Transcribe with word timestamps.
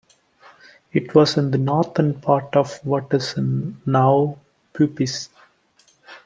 It 0.93 1.13
was 1.13 1.37
in 1.37 1.51
the 1.51 1.59
northern 1.59 2.19
part 2.21 2.55
of 2.55 2.83
what 2.83 3.13
is 3.13 3.35
now 3.85 4.39
Puppis. 4.73 5.29